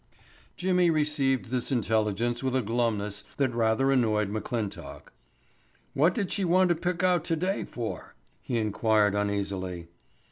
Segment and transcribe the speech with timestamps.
[0.57, 5.11] Jimmy received this intelligence with a glumness that rather annoyed McClintock.
[5.93, 9.89] "What did she want to pick out today for?" he inquired uneasily.